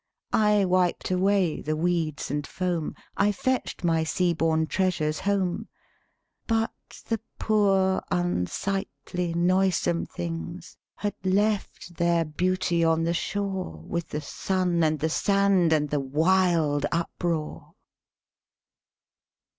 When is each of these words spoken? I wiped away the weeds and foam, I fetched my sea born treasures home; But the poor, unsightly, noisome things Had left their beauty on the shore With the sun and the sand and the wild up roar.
I 0.33 0.65
wiped 0.65 1.11
away 1.11 1.61
the 1.61 1.75
weeds 1.75 2.31
and 2.31 2.47
foam, 2.47 2.95
I 3.17 3.31
fetched 3.31 3.83
my 3.83 4.03
sea 4.03 4.33
born 4.33 4.65
treasures 4.65 5.19
home; 5.19 5.67
But 6.47 6.73
the 7.05 7.19
poor, 7.37 8.01
unsightly, 8.09 9.35
noisome 9.35 10.07
things 10.07 10.75
Had 10.95 11.13
left 11.23 11.97
their 11.97 12.25
beauty 12.25 12.83
on 12.83 13.03
the 13.03 13.13
shore 13.13 13.77
With 13.77 14.09
the 14.09 14.21
sun 14.21 14.83
and 14.83 14.97
the 14.97 15.07
sand 15.09 15.71
and 15.71 15.91
the 15.91 15.99
wild 15.99 16.87
up 16.91 17.11
roar. 17.21 17.75